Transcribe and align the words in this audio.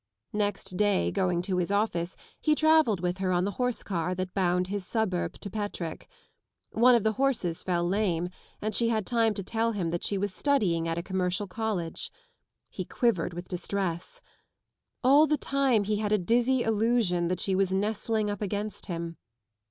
Next 0.33 0.77
day, 0.77 1.11
going 1.11 1.43
to 1.43 1.57
his 1.57 1.69
office, 1.69 2.17
he 2.39 2.55
travelled 2.55 3.01
with 3.01 3.19
her 3.19 3.31
on 3.31 3.43
the 3.43 3.51
horse 3.61 3.83
car 3.83 4.15
that 4.15 4.33
bound 4.33 4.65
his 4.65 4.83
suburb 4.83 5.33
to 5.41 5.49
Petrick. 5.51 6.07
One 6.71 6.95
of 6.95 7.03
the 7.03 7.11
horses 7.21 7.61
fell 7.61 7.87
lame, 7.87 8.29
and 8.63 8.73
she 8.73 8.89
had 8.89 9.05
time 9.05 9.35
to 9.35 9.43
tell 9.43 9.73
him 9.73 9.91
that 9.91 10.03
she 10.03 10.17
was 10.17 10.33
studying 10.33 10.87
at 10.87 10.97
a 10.97 11.03
commercial 11.03 11.45
college. 11.45 12.09
He 12.67 12.83
quivered 12.83 13.35
with 13.35 13.47
distress. 13.47 14.21
AH 15.03 15.27
the 15.27 15.37
time 15.37 15.83
he 15.83 15.97
had 15.97 16.11
a 16.11 16.17
dizzy 16.17 16.63
illusion 16.63 17.27
that 17.27 17.39
she 17.39 17.53
was 17.53 17.71
nestling 17.71 18.27
up 18.27 18.41
against 18.41 18.87
him. 18.87 19.17